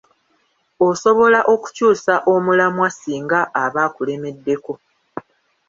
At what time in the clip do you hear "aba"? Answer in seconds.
3.63-3.81